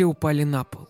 [0.00, 0.88] все упали на пол.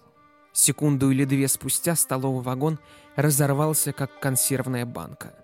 [0.52, 2.78] Секунду или две спустя столовый вагон
[3.16, 5.34] разорвался, как консервная банка.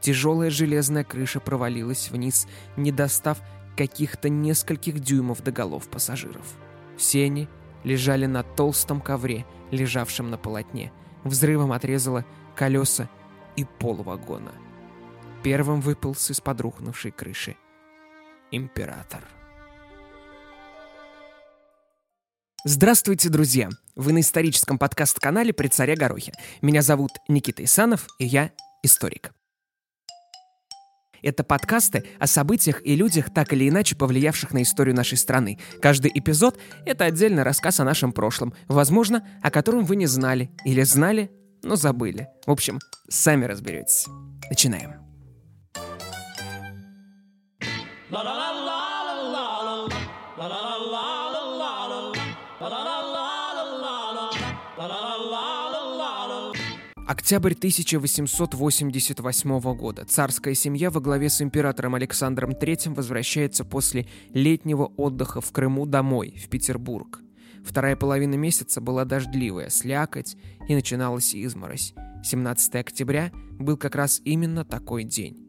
[0.00, 3.38] Тяжелая железная крыша провалилась вниз, не достав
[3.76, 6.44] каких-то нескольких дюймов до голов пассажиров.
[6.96, 7.46] Все они
[7.84, 10.92] лежали на толстом ковре, лежавшем на полотне.
[11.22, 12.24] Взрывом отрезало
[12.56, 13.08] колеса
[13.54, 14.50] и пол вагона.
[15.44, 17.54] Первым выполз из-под рухнувшей крыши
[18.50, 19.22] император.
[22.68, 23.68] Здравствуйте, друзья!
[23.94, 26.32] Вы на историческом подкаст-канале «При царе Горохе».
[26.62, 28.50] Меня зовут Никита Исанов, и я
[28.82, 29.32] историк.
[31.22, 35.60] Это подкасты о событиях и людях, так или иначе повлиявших на историю нашей страны.
[35.80, 40.82] Каждый эпизод— это отдельный рассказ о нашем прошлом, возможно, о котором вы не знали или
[40.82, 41.30] знали,
[41.62, 42.26] но забыли.
[42.46, 44.06] В общем, сами разберетесь.
[44.50, 44.94] Начинаем.
[57.26, 60.04] Октябрь 1888 года.
[60.04, 66.38] Царская семья во главе с императором Александром III возвращается после летнего отдыха в Крыму домой,
[66.40, 67.18] в Петербург.
[67.64, 70.36] Вторая половина месяца была дождливая, слякоть,
[70.68, 71.94] и начиналась изморозь.
[72.22, 75.48] 17 октября был как раз именно такой день.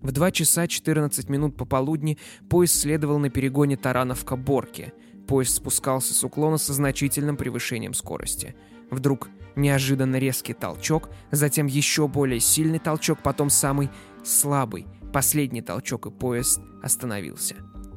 [0.00, 2.18] В 2 часа 14 минут пополудни
[2.50, 4.92] поезд следовал на перегоне Тарановка-Борки.
[5.28, 8.56] Поезд спускался с уклона со значительным превышением скорости.
[8.90, 13.90] Вдруг Неожиданно резкий толчок, затем еще более сильный толчок, потом самый
[14.24, 17.56] слабый, последний толчок, и поезд остановился.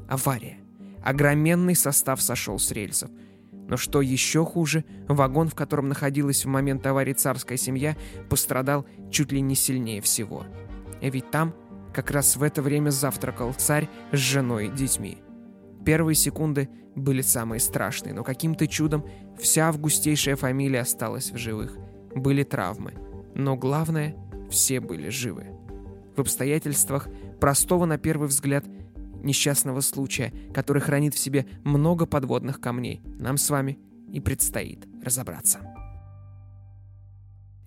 [0.09, 0.59] Авария.
[1.03, 3.09] Огроменный состав сошел с рельсов.
[3.67, 7.95] Но что еще хуже, вагон, в котором находилась в момент аварии царская семья,
[8.29, 10.45] пострадал чуть ли не сильнее всего.
[11.01, 11.53] Ведь там
[11.93, 15.24] как раз в это время завтракал царь с женой и детьми.
[15.85, 19.05] Первые секунды были самые страшные, но каким-то чудом
[19.39, 21.77] вся августейшая фамилия осталась в живых.
[22.15, 22.93] Были травмы,
[23.35, 24.15] но главное,
[24.49, 25.47] все были живы.
[26.15, 27.07] В обстоятельствах
[27.39, 28.65] простого на первый взгляд
[29.21, 33.77] несчастного случая, который хранит в себе много подводных камней, нам с вами
[34.11, 35.74] и предстоит разобраться.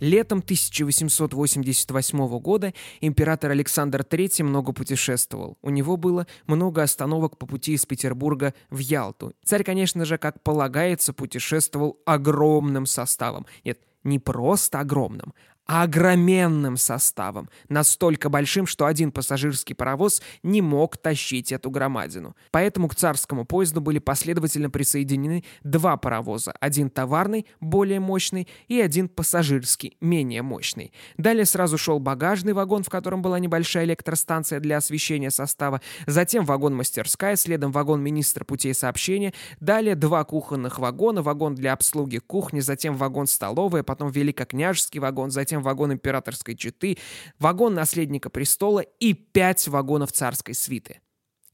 [0.01, 5.59] Летом 1888 года император Александр III много путешествовал.
[5.63, 9.33] У него было много остановок по пути из Петербурга в Ялту.
[9.45, 13.47] Царь, конечно же, как полагается, путешествовал огромным составом.
[13.65, 15.35] Нет, не просто огромным,
[15.69, 22.35] огроменным составом, настолько большим, что один пассажирский паровоз не мог тащить эту громадину.
[22.51, 29.11] Поэтому к царскому поезду были последовательно присоединены два паровоза, один товарный, более мощный, и один
[29.11, 30.91] пассажирский, менее мощный.
[31.19, 37.37] Далее сразу шел багажный вагон, в котором была небольшая электростанция для освещения состава, затем вагон-мастерская,
[37.37, 43.83] следом вагон министра путей сообщения, далее два кухонных вагона, вагон для обслуги кухни, затем вагон-столовая,
[43.83, 46.97] потом великокняжеский вагон, затем затем вагон императорской четы,
[47.39, 51.01] вагон наследника престола и 5 вагонов царской свиты.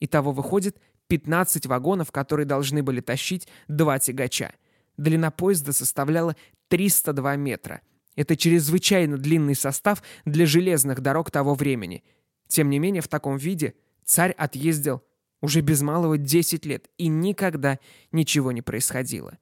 [0.00, 0.76] Итого выходит
[1.08, 4.52] 15 вагонов, которые должны были тащить два тягача.
[4.96, 6.36] Длина поезда составляла
[6.68, 7.80] 302 метра.
[8.16, 12.02] Это чрезвычайно длинный состав для железных дорог того времени.
[12.48, 15.02] Тем не менее, в таком виде царь отъездил
[15.40, 17.78] уже без малого 10 лет, и никогда
[18.12, 19.36] ничего не происходило.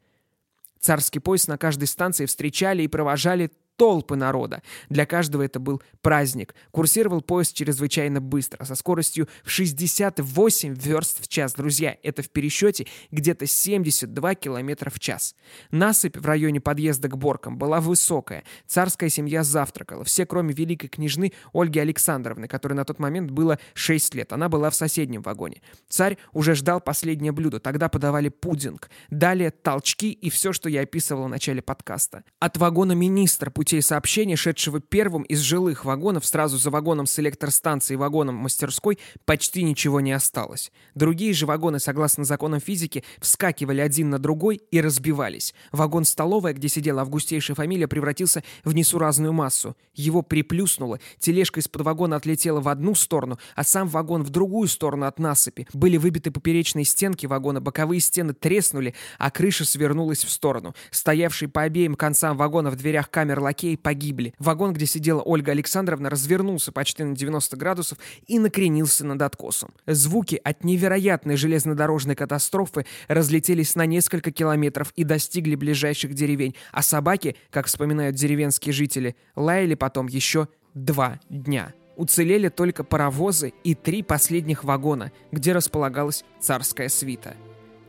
[0.81, 3.51] Царский поезд на каждой станции встречали и провожали
[3.83, 4.63] толпы народа.
[4.91, 6.55] Для каждого это был праздник.
[6.71, 11.55] Курсировал поезд чрезвычайно быстро, со скоростью в 68 верст в час.
[11.55, 15.35] Друзья, это в пересчете где-то 72 километра в час.
[15.73, 18.45] Насыпь в районе подъезда к Боркам была высокая.
[18.69, 20.05] Царская семья завтракала.
[20.05, 24.33] Все, кроме великой княжны Ольги Александровны, которой на тот момент было 6 лет.
[24.33, 25.61] Она была в соседнем вагоне.
[25.89, 27.59] Царь уже ждал последнее блюдо.
[27.59, 28.91] Тогда подавали пудинг.
[29.11, 32.23] Далее толчки и все, что я описывал в начале подкаста.
[32.39, 37.95] От вагона министра путей сообщения, шедшего первым из жилых вагонов, сразу за вагоном с электростанцией
[37.95, 40.71] и вагоном мастерской, почти ничего не осталось.
[40.95, 45.55] Другие же вагоны, согласно законам физики, вскакивали один на другой и разбивались.
[45.71, 49.75] Вагон-столовая, где сидела августейшая фамилия, превратился в несуразную массу.
[49.95, 55.07] Его приплюснуло, тележка из-под вагона отлетела в одну сторону, а сам вагон в другую сторону
[55.07, 55.67] от насыпи.
[55.73, 60.75] Были выбиты поперечные стенки вагона, боковые стены треснули, а крыша свернулась в сторону.
[60.91, 64.35] Стоявший по обеим концам вагона в дверях камер лакеи погибли.
[64.39, 69.71] Вагон, где сидела Ольга Александровна, развернулся почти на 90 градусов и накренился над откосом.
[69.87, 77.37] Звуки от невероятной железнодорожной катастрофы разлетелись на несколько километров и достигли ближайших деревень, а собаки,
[77.51, 81.73] как вспоминают деревенские жители, лаяли потом еще два дня.
[81.97, 87.37] Уцелели только паровозы и три последних вагона, где располагалась царская свита.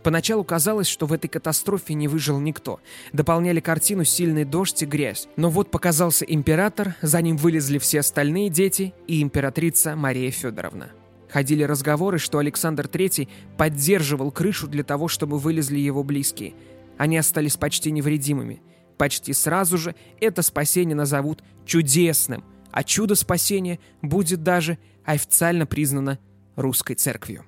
[0.03, 2.81] Поначалу казалось, что в этой катастрофе не выжил никто.
[3.13, 5.27] Дополняли картину сильный дождь и грязь.
[5.37, 10.89] Но вот показался император, за ним вылезли все остальные дети и императрица Мария Федоровна.
[11.29, 13.27] Ходили разговоры, что Александр III
[13.57, 16.53] поддерживал крышу для того, чтобы вылезли его близкие.
[16.97, 18.61] Они остались почти невредимыми.
[18.97, 26.19] Почти сразу же это спасение назовут чудесным, а чудо спасения будет даже официально признано
[26.55, 27.45] русской церковью.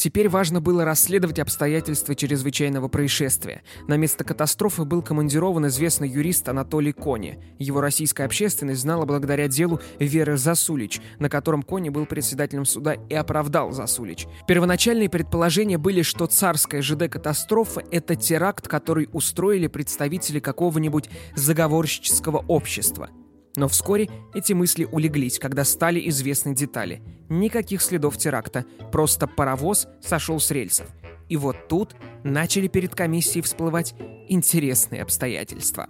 [0.00, 3.62] Теперь важно было расследовать обстоятельства чрезвычайного происшествия.
[3.86, 7.38] На место катастрофы был командирован известный юрист Анатолий Кони.
[7.58, 13.14] Его российская общественность знала благодаря делу Веры Засулич, на котором Кони был председателем суда и
[13.14, 14.26] оправдал Засулич.
[14.48, 23.10] Первоначальные предположения были, что царская ЖД-катастрофа— это теракт, который устроили представители какого-нибудь заговорщического общества.
[23.56, 27.02] Но вскоре эти мысли улеглись, когда стали известны детали.
[27.28, 30.86] Никаких следов теракта, просто паровоз сошел с рельсов.
[31.28, 31.94] И вот тут
[32.24, 33.94] начали перед комиссией всплывать
[34.28, 35.88] интересные обстоятельства.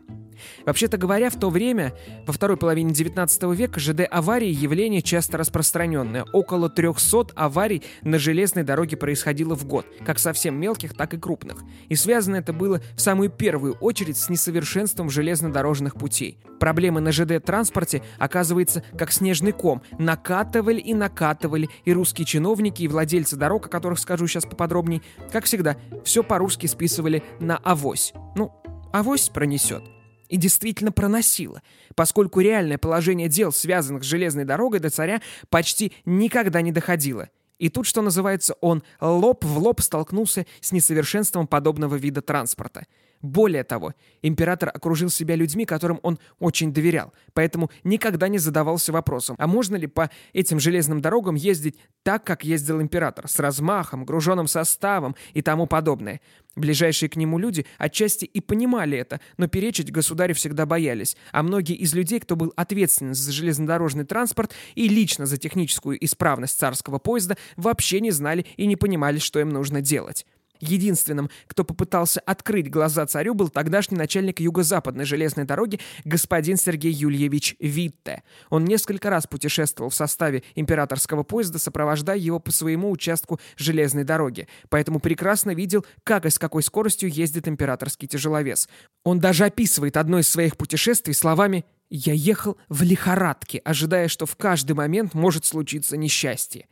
[0.67, 1.93] Вообще-то говоря, в то время,
[2.27, 6.25] во второй половине 19 века, ЖД-аварии– явление часто распространенное.
[6.33, 11.63] Около 300 аварий на железной дороге происходило в год, как совсем мелких, так и крупных.
[11.89, 16.39] И связано это было в самую первую очередь с несовершенством железнодорожных путей.
[16.59, 23.37] Проблемы на ЖД-транспорте, оказывается, как снежный ком, накатывали и накатывали, и русские чиновники, и владельцы
[23.37, 25.03] дорог, о которых скажу сейчас поподробнее,
[25.33, 28.13] как всегда, все по-русски списывали на авось.
[28.37, 28.53] Ну,
[28.93, 29.83] авось пронесет
[30.31, 31.61] и действительно проносило,
[31.95, 37.29] поскольку реальное положение дел, связанных с железной дорогой до царя, почти никогда не доходило.
[37.59, 42.87] И тут, что называется, он лоб в лоб столкнулся с несовершенством подобного вида транспорта–
[43.23, 49.37] более того, император окружил себя людьми, которым он очень доверял, поэтому никогда не задавался вопросом,
[49.39, 54.47] а можно ли по этим железным дорогам ездить так, как ездил император, с размахом, груженным
[54.47, 56.21] составом и тому подобное.
[56.57, 61.77] Ближайшие к нему люди отчасти и понимали это, но перечить государю всегда боялись, а многие
[61.77, 67.37] из людей, кто был ответственен за железнодорожный транспорт и лично за техническую исправность царского поезда,
[67.57, 70.27] вообще не знали и не понимали, что им нужно делать.
[70.61, 77.57] Единственным, кто попытался открыть глаза царю, был тогдашний начальник юго-западной железной дороги господин Сергей Юльевич
[77.59, 78.23] Витте.
[78.51, 84.49] Он несколько раз путешествовал в составе императорского поезда, сопровождая его по своему участку железной дороги,
[84.69, 88.69] поэтому прекрасно видел, как и с какой скоростью ездит императорский тяжеловес.
[89.03, 94.37] Он даже описывает одно из своих путешествий словами «Я ехал в лихорадке, ожидая, что в
[94.37, 96.67] каждый момент может случиться несчастье».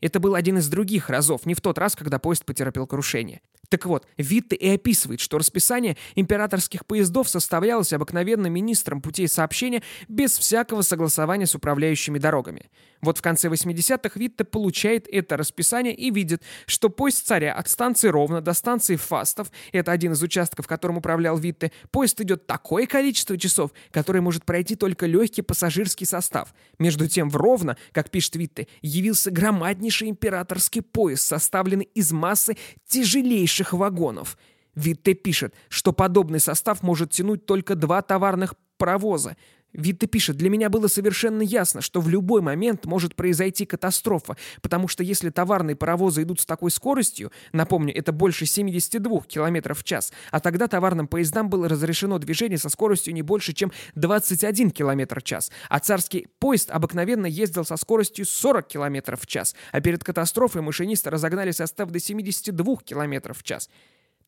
[0.00, 3.40] Это был один из других разов, не в тот раз, когда поезд потерпел крушение.
[3.68, 10.36] Так вот, Витте и описывает, что расписание императорских поездов составлялось обыкновенно министром путей сообщения без
[10.36, 12.70] всякого согласования с управляющими дорогами.
[13.02, 18.08] Вот в конце 80-х Витте получает это расписание и видит, что поезд царя от станции
[18.08, 23.38] Ровно до станции Фастов, это один из участков, которым управлял Витте, поезд идет такое количество
[23.38, 26.54] часов, которое может пройти только легкий пассажирский состав.
[26.78, 32.56] Между тем в Ровно, как пишет Витте, явился громаднейший императорский поезд, составленный из массы
[32.86, 34.36] тяжелейших вагонов.
[34.74, 39.36] Витте пишет, что подобный состав может тянуть только два товарных паровоза.
[39.72, 44.88] Витте пишет, для меня было совершенно ясно, что в любой момент может произойти катастрофа, потому
[44.88, 50.12] что если товарные паровозы идут с такой скоростью, напомню, это больше 72 км в час,
[50.30, 55.22] а тогда товарным поездам было разрешено движение со скоростью не больше, чем 21 км в
[55.22, 60.62] час, а царский поезд обыкновенно ездил со скоростью 40 км в час, а перед катастрофой
[60.62, 63.68] машинисты разогнали состав до 72 км в час.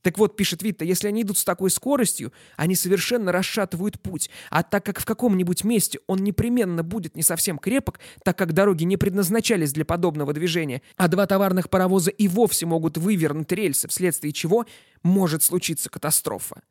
[0.02, 4.30] Так вот, пишет Витта, если они идут с такой скоростью, они совершенно расшатывают путь.
[4.50, 8.84] А так как в каком-нибудь месте он непременно будет не совсем крепок, так как дороги
[8.84, 14.32] не предназначались для подобного движения, а два товарных паровоза и вовсе могут вывернуть рельсы, вследствие
[14.32, 14.66] чего
[15.02, 16.62] может случиться катастрофа.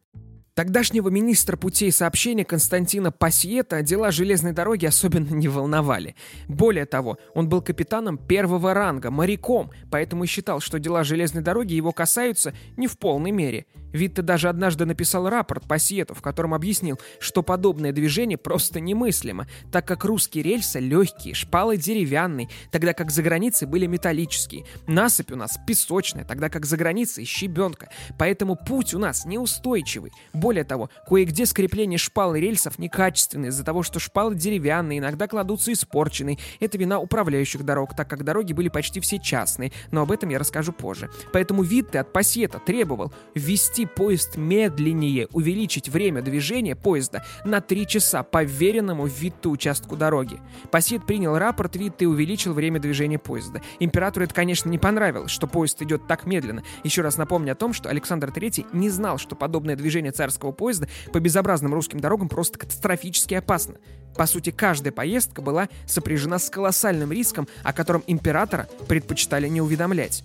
[0.53, 6.15] Тогдашнего министра путей сообщения Константина Пасьета дела железной дороги особенно не волновали.
[6.49, 11.93] Более того, он был капитаном первого ранга, моряком, поэтому считал, что дела железной дороги его
[11.93, 16.99] касаются не в полной мере– Витте даже однажды написал рапорт по Сиету, в котором объяснил,
[17.19, 23.23] что подобное движение просто немыслимо, так как русские рельсы легкие, шпалы деревянные, тогда как за
[23.23, 24.65] границей были металлические.
[24.87, 27.89] Насыпь у нас песочная, тогда как за границей щебенка.
[28.17, 30.11] Поэтому путь у нас неустойчивый.
[30.33, 35.73] Более того, кое-где скрепление шпал и рельсов некачественные из-за того, что шпалы деревянные, иногда кладутся
[35.73, 36.37] испорченные.
[36.59, 40.39] Это вина управляющих дорог, так как дороги были почти все частные, но об этом я
[40.39, 41.09] расскажу позже.
[41.33, 48.23] Поэтому Витте от Пассета требовал ввести поезд медленнее, увеличить время движения поезда на 3 часа
[48.23, 50.39] по веренному Витте участку дороги.
[50.71, 53.61] Пассет принял рапорт Витте и увеличил время движения поезда.
[53.79, 56.63] Императору это, конечно, не понравилось, что поезд идет так медленно.
[56.83, 60.87] Еще раз напомню о том, что Александр III не знал, что подобное движение царского поезда
[61.11, 63.75] по безобразным русским дорогам просто катастрофически опасно.
[64.15, 70.23] По сути, каждая поездка была сопряжена с колоссальным риском, о котором императора предпочитали не уведомлять.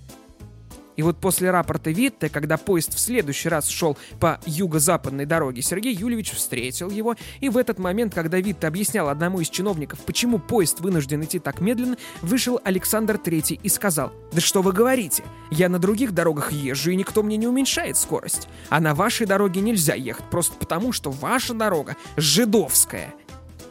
[0.96, 5.94] И вот после рапорта Витте, когда поезд в следующий раз шел по юго-западной дороге, Сергей
[5.94, 10.80] Юльевич встретил его, и в этот момент, когда Витте объяснял одному из чиновников, почему поезд
[10.80, 15.22] вынужден идти так медленно, вышел Александр Третий и сказал, «Да что вы говорите?
[15.50, 18.48] Я на других дорогах езжу, и никто мне не уменьшает скорость.
[18.68, 23.14] А на вашей дороге нельзя ехать, просто потому, что ваша дорога жидовская».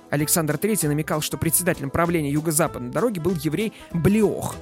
[0.10, 4.56] Александр III намекал, что председателем правления юго-западной дороги был еврей Блеох.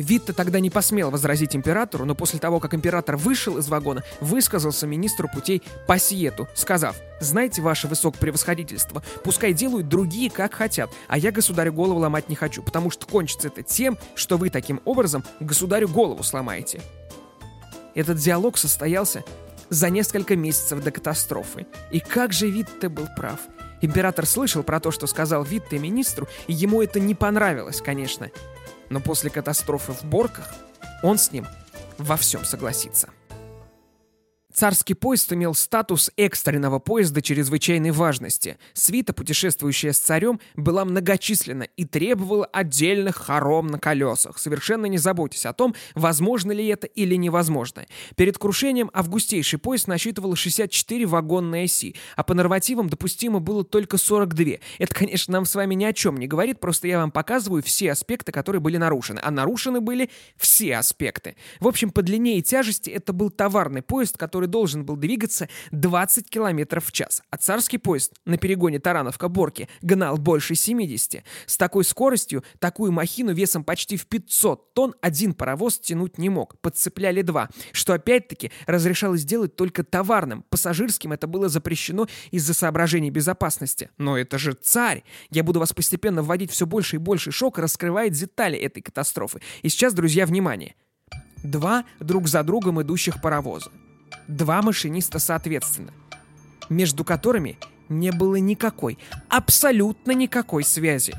[0.00, 4.86] Витте тогда не посмел возразить императору, но после того, как император вышел из вагона, высказался
[4.86, 11.74] министру путей Пассиету, сказав, «Знаете, ваше высокопревосходительство, пускай делают другие, как хотят, а я государю
[11.74, 16.22] голову ломать не хочу, потому что кончится это тем, что вы таким образом государю голову
[16.22, 16.80] сломаете».
[17.94, 19.22] Этот диалог состоялся
[19.68, 21.66] за несколько месяцев до катастрофы.
[21.90, 23.40] И как же Витте был прав.
[23.82, 28.30] Император слышал про то, что сказал Витте министру, и ему это не понравилось, конечно
[28.90, 30.52] но после катастрофы в Борках
[31.02, 31.46] он с ним
[31.96, 33.08] во всем согласится.
[34.52, 38.58] Царский поезд имел статус экстренного поезда чрезвычайной важности.
[38.72, 44.38] Свита, путешествующая с царем, была многочисленна и требовала отдельных хором на колесах.
[44.38, 47.86] Совершенно не заботьтесь о том, возможно ли это или невозможно.
[48.16, 54.58] Перед крушением августейший поезд насчитывал 64 вагонные оси, а по нормативам допустимо было только 42.
[54.78, 57.92] Это, конечно, нам с вами ни о чем не говорит, просто я вам показываю все
[57.92, 59.20] аспекты, которые были нарушены.
[59.22, 61.36] А нарушены были все аспекты.
[61.60, 65.48] В общем, по длине и тяжести это был товарный поезд, который который должен был двигаться
[65.70, 71.22] 20 км в час, а царский поезд на перегоне Тарановка-Борки гнал больше 70.
[71.44, 76.58] С такой скоростью такую махину весом почти в 500 тонн один паровоз тянуть не мог,
[76.60, 83.90] подцепляли два, что опять-таки разрешалось делать только товарным, пассажирским это было запрещено из-за соображений безопасности.
[83.98, 85.02] Но это же царь!
[85.30, 89.42] Я буду вас постепенно вводить все больше и больше шок, раскрывая детали этой катастрофы.
[89.60, 90.76] И сейчас, друзья, внимание!
[91.42, 93.70] Два друг за другом идущих паровоза
[94.30, 95.92] два машиниста соответственно,
[96.68, 97.58] между которыми
[97.88, 101.14] не было никакой, абсолютно никакой связи.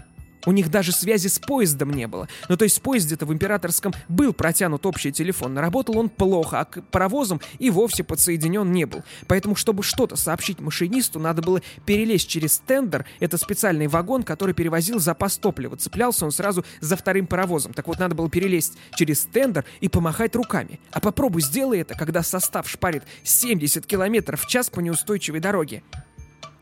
[0.45, 2.27] У них даже связи с поездом не было.
[2.49, 6.65] Ну, то есть в поезде-то в императорском был протянут общий телефон, работал он плохо, а
[6.65, 9.03] к паровозам и вовсе подсоединен не был.
[9.27, 13.05] Поэтому, чтобы что-то сообщить машинисту, надо было перелезть через тендер.
[13.19, 15.75] Это специальный вагон, который перевозил запас топлива.
[15.75, 17.73] Цеплялся он сразу за вторым паровозом.
[17.73, 20.79] Так вот, надо было перелезть через тендер и помахать руками.
[20.91, 25.83] А попробуй сделай это, когда состав шпарит 70 км в час по неустойчивой дороге.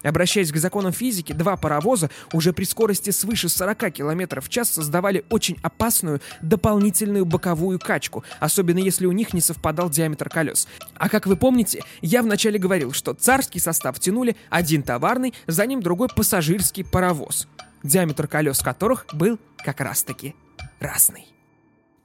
[0.03, 5.25] Обращаясь к законам физики, два паровоза уже при скорости свыше 40 км в час создавали
[5.29, 10.67] очень опасную дополнительную боковую качку, особенно если у них не совпадал диаметр колес.
[10.95, 15.81] А как вы помните, я вначале говорил, что царский состав тянули один товарный, за ним
[15.81, 17.47] другой пассажирский паровоз,
[17.83, 20.35] диаметр колес которых был как раз-таки
[20.79, 21.38] разный.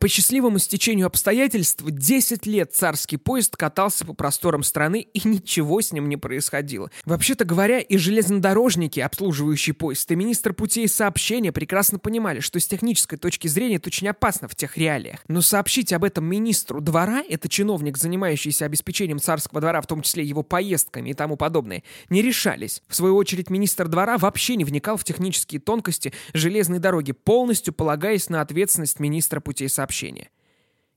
[0.05, 5.93] По счастливому стечению обстоятельств 10 лет царский поезд катался по просторам страны, и ничего с
[5.93, 6.91] ним не происходило.
[7.07, 13.17] Вообще-то говоря, и железнодорожники, обслуживающие поезд, и министр путей сообщения прекрасно понимали, что с технической
[13.17, 15.21] точки зрения это очень опасно в тех реалиях.
[15.27, 20.23] Но сообщить об этом министру двора, это чиновник, занимающийся обеспечением царского двора, в том числе
[20.23, 22.83] его поездками и тому подобное, не решались.
[22.89, 28.29] В свою очередь, министр двора вообще не вникал в технические тонкости железной дороги, полностью полагаясь
[28.29, 30.31] на ответственность министра путей сообщения сообщения.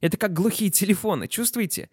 [0.02, 1.90] Это как глухие телефоны, чувствуете?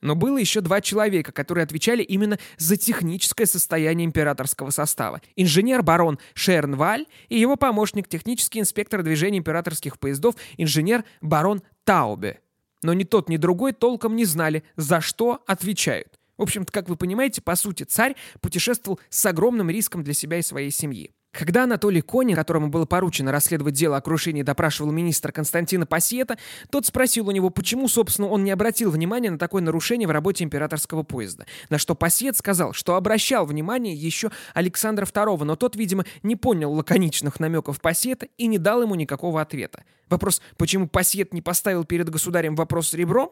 [0.00, 5.20] Но было еще два человека, которые отвечали именно за техническое состояние императорского состава.
[5.34, 12.40] Инженер-барон Шернваль и его помощник, технический инспектор движения императорских поездов, инженер-барон Таубе.
[12.82, 16.18] Но ни тот, ни другой толком не знали, за что отвечают.
[16.36, 20.42] В общем-то, как вы понимаете, по сути, царь путешествовал с огромным риском для себя и
[20.42, 21.12] своей семьи.
[21.30, 26.38] Когда Анатолий Конин, которому было поручено расследовать дело о крушении, допрашивал министра Константина Пассета,
[26.70, 30.44] тот спросил у него, почему, собственно, он не обратил внимания на такое нарушение в работе
[30.44, 31.46] императорского поезда.
[31.68, 36.72] На что Пассет сказал, что обращал внимание еще Александра II, но тот, видимо, не понял
[36.72, 39.84] лаконичных намеков Пассета и не дал ему никакого ответа.
[40.08, 43.30] Вопрос, почему Пассет не поставил перед государем вопрос с ребром?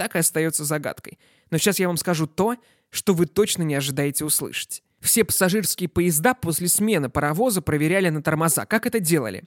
[0.00, 1.18] так и остается загадкой.
[1.50, 2.56] Но сейчас я вам скажу то,
[2.88, 4.82] что вы точно не ожидаете услышать.
[5.00, 8.66] Все пассажирские поезда после смены паровоза проверяли на тормоза.
[8.66, 9.44] Как это делали?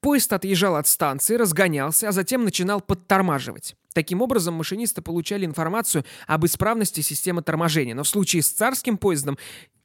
[0.00, 3.76] Поезд отъезжал от станции, разгонялся, а затем начинал подтормаживать.
[3.94, 7.94] Таким образом, машинисты получали информацию об исправности системы торможения.
[7.94, 9.38] Но в случае с царским поездом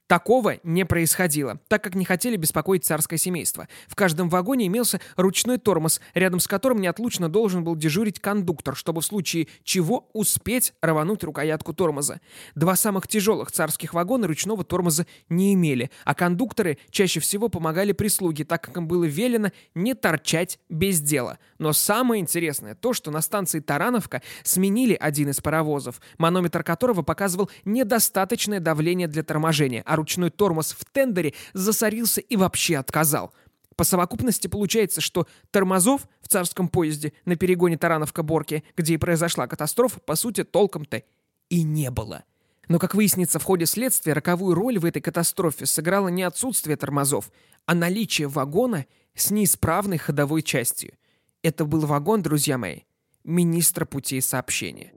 [0.06, 3.66] Такого не происходило, так как не хотели беспокоить царское семейство.
[3.88, 9.00] В каждом вагоне имелся ручной тормоз, рядом с которым неотлучно должен был дежурить кондуктор, чтобы
[9.00, 12.20] в случае чего успеть рвануть рукоятку тормоза.
[12.54, 18.44] Два самых тяжелых царских вагона ручного тормоза не имели, а кондукторы чаще всего помогали прислуге,
[18.44, 21.38] так как им было велено не торчать без дела.
[21.58, 27.50] Но самое интересное то, что на станции Тарановка сменили один из паровозов, манометр которого показывал
[27.64, 33.32] недостаточное давление для торможения, а ручной тормоз в тендере засорился и вообще отказал.
[33.76, 40.00] По совокупности получается, что тормозов в царском поезде на перегоне Тарановка-Борки, где и произошла катастрофа,
[40.00, 41.02] по сути, толком-то
[41.50, 42.24] и не было.
[42.68, 47.30] Но, как выяснится в ходе следствия, роковую роль в этой катастрофе сыграло не отсутствие тормозов,
[47.64, 50.94] а наличие вагона с неисправной ходовой частью.
[51.42, 52.80] Это был вагон, друзья мои,
[53.24, 54.92] министра путей сообщения.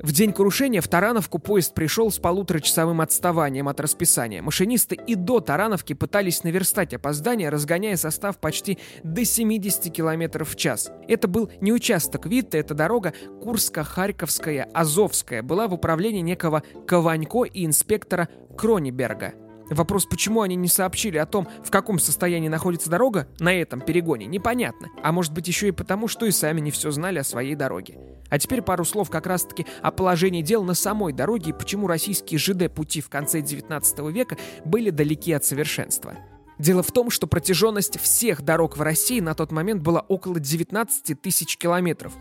[0.00, 4.42] В день крушения в Тарановку поезд пришел с полуторачасовым отставанием от расписания.
[4.42, 10.92] Машинисты и до Тарановки пытались наверстать опоздание, разгоняя состав почти до 70 км в час.
[11.08, 13.12] Это был не участок Витта, это дорога
[13.42, 19.34] Курско-Харьковская, Азовская, была в управлении некого Кованько и инспектора Крониберга.
[19.68, 24.26] Вопрос, почему они не сообщили о том, в каком состоянии находится дорога на этом перегоне,
[24.26, 24.88] непонятно.
[25.02, 27.98] А может быть еще и потому, что и сами не все знали о своей дороге.
[28.30, 32.38] А теперь пару слов как раз-таки о положении дел на самой дороге и почему российские
[32.38, 36.16] ЖД-пути в конце 19 века были далеки от совершенства.
[36.58, 41.20] Дело в том, что протяженность всех дорог в России на тот момент была около 19
[41.20, 42.12] тысяч километров.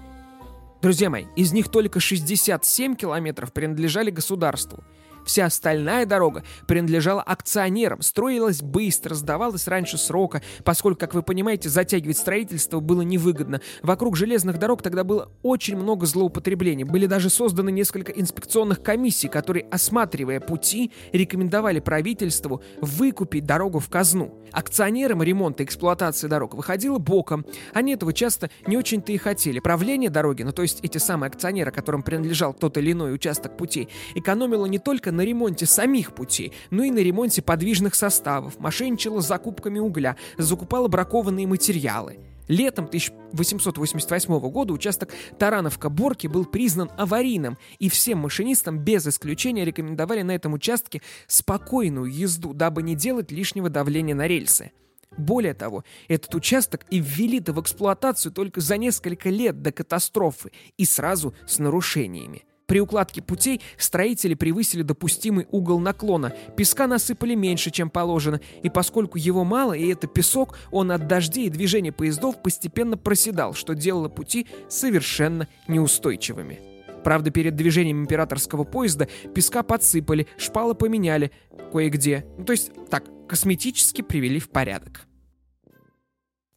[0.81, 4.83] Друзья мои, из них только 67 километров принадлежали государству–
[5.27, 12.17] Вся остальная дорога принадлежала акционерам, строилась быстро, сдавалась раньше срока, поскольку, как вы понимаете, затягивать
[12.17, 13.60] строительство было невыгодно.
[13.84, 16.86] Вокруг железных дорог тогда было очень много злоупотреблений.
[16.86, 24.34] Были даже созданы несколько инспекционных комиссий, которые, осматривая пути, рекомендовали правительству выкупить дорогу в казну.
[24.53, 27.46] Акционерам ремонта и эксплуатации дорог выходило боком.
[27.74, 29.60] Они этого часто не очень-то и хотели.
[29.60, 33.90] Правление дороги, ну то есть эти самые акционеры, которым принадлежал тот или иной участок путей,
[34.16, 39.27] экономило не только на ремонте самих путей, но и на ремонте подвижных составов, мошенничала с
[39.27, 42.20] закупками угля, закупала бракованные материалы.
[42.48, 50.32] Летом 1888 года участок Тарановка-Борки был признан аварийным, и всем машинистам без исключения рекомендовали на
[50.32, 54.72] этом участке спокойную езду, дабы не делать лишнего давления на рельсы.
[55.18, 60.86] Более того, этот участок и ввели-то в эксплуатацию только за несколько лет до катастрофы и
[60.86, 62.46] сразу с нарушениями.
[62.68, 66.34] При укладке путей строители превысили допустимый угол наклона.
[66.58, 71.48] Песка насыпали меньше, чем положено, и поскольку его мало, и это песок, он от дождей
[71.48, 76.60] и движения поездов постепенно проседал, что делало пути совершенно неустойчивыми.
[77.06, 81.32] Правда, перед движением императорского поезда песка подсыпали, шпалы поменяли
[81.72, 82.25] кое-где.
[82.38, 85.06] Ну, то есть, так, косметически привели в порядок.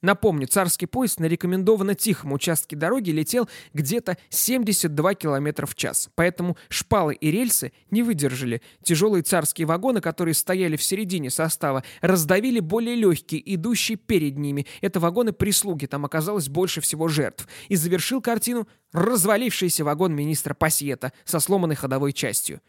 [0.03, 6.57] Напомню, царский поезд на рекомендованно тихом участке дороги летел где-то 72 км в час, поэтому
[6.69, 8.63] шпалы и рельсы не выдержали.
[8.83, 14.67] Тяжелые царские вагоны, которые стояли в середине состава, раздавили более легкие, идущие перед ними.
[14.81, 17.47] Это вагоны прислуги, там оказалось больше всего жертв.
[17.69, 22.61] И завершил картину развалившийся вагон министра Пассиета со сломанной ходовой частью.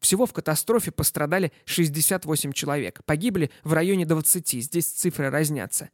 [0.00, 3.00] Всего в катастрофе пострадали 68 человек.
[3.04, 5.90] Погибли в районе 20, здесь цифры разнятся.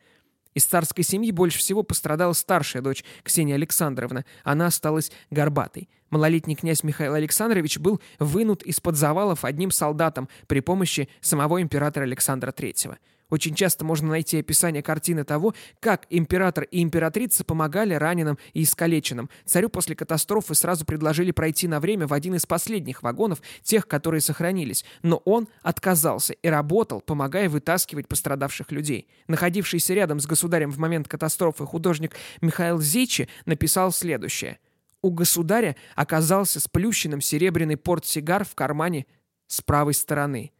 [0.55, 4.25] Из царской семьи больше всего пострадала старшая дочь Ксения Александровна.
[4.45, 5.89] Она осталась горбатой.
[6.11, 12.53] Малолетний князь Михаил Александрович был вынут из-под завалов одним солдатом при помощи самого императора Александра
[12.53, 12.97] III.
[13.35, 19.29] Очень часто можно найти описание картины того, как император и императрица помогали раненым и искалеченным.
[19.45, 24.21] Царю после катастрофы сразу предложили пройти на время в один из последних вагонов, тех, которые
[24.21, 29.09] сохранились, но он отказался и работал, помогая вытаскивать пострадавших людей.
[29.27, 34.61] Находившийся рядом с государем в момент катастрофы художник Михаил Зейчи написал следующее.
[35.03, 39.07] У государя оказался сплющенным серебряный портсигар в кармане
[39.49, 40.53] с правой стороны.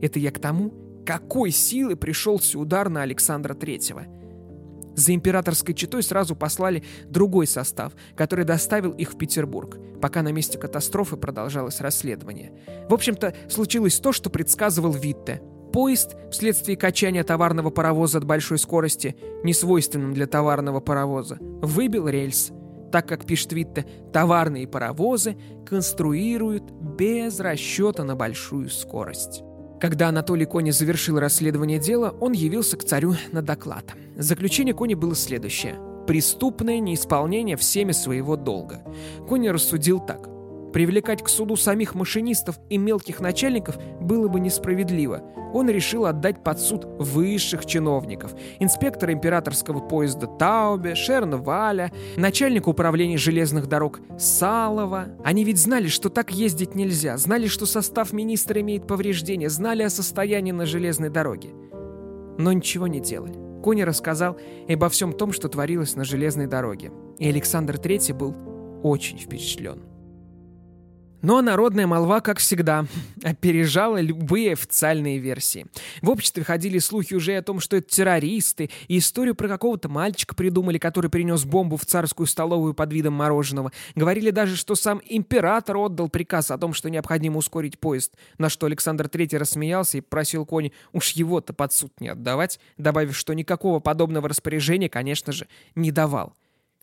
[0.00, 4.04] Это я к тому, какой силы пришелся удар на Александра Третьего.
[4.94, 10.58] За императорской четой сразу послали другой состав, который доставил их в Петербург, пока на месте
[10.58, 12.52] катастрофы продолжалось расследование.
[12.88, 15.40] В общем-то, случилось то, что предсказывал Витте.
[15.72, 22.52] Поезд, вследствие качания товарного паровоза от большой скорости, несвойственным для товарного паровоза, выбил рельс.
[22.92, 29.42] так как, пишет Витте, товарные паровозы конструируют без расчета на большую скорость.
[29.82, 33.84] Когда Анатолий Кони завершил расследование дела, он явился к царю на доклад.
[34.16, 35.74] Заключение Кони было следующее.
[36.06, 38.84] Преступное неисполнение всеми своего долга.
[39.28, 40.31] Кони рассудил так.
[40.72, 45.22] Привлекать к суду самих машинистов и мелких начальников было бы несправедливо.
[45.52, 48.34] Он решил отдать под суд высших чиновников.
[48.58, 55.08] Инспектора императорского поезда Таубе, Шерна Валя, начальника управления железных дорог Салова.
[55.22, 59.90] Они ведь знали, что так ездить нельзя, знали, что состав министра имеет повреждения, знали о
[59.90, 61.50] состоянии на железной дороге.
[62.38, 63.34] Но ничего не делали.
[63.62, 66.92] Кони рассказал обо всем том, что творилось на железной дороге.
[67.18, 68.34] И Александр III был
[68.82, 69.91] очень впечатлен.
[71.22, 72.86] Но народная молва, как всегда,
[73.22, 75.66] опережала любые официальные версии.
[76.02, 80.34] В обществе ходили слухи уже о том, что это террористы, и историю про какого-то мальчика
[80.34, 83.72] придумали, который принес бомбу в царскую столовую под видом мороженого.
[83.94, 88.66] Говорили даже, что сам император отдал приказ о том, что необходимо ускорить поезд, на что
[88.66, 93.78] Александр III рассмеялся и просил Кони уж его-то под суд не отдавать, добавив, что никакого
[93.78, 96.34] подобного распоряжения, конечно же, не давал.